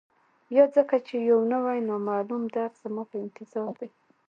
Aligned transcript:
یا 0.57 0.65
ځکه 0.75 0.95
چي 1.07 1.15
یو 1.29 1.39
نوی، 1.53 1.79
نامعلوم 1.89 2.43
درد 2.55 2.73
زما 2.83 3.03
په 3.09 3.15
انتظار 3.25 3.71
دی 3.79 3.89